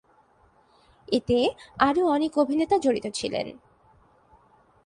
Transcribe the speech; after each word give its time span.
এতে 1.07 1.37
আরও 1.79 2.03
অনেক 2.07 2.31
অভিনেতা 2.37 2.75
জড়িত 2.77 3.05
ছিলেন। 3.13 3.47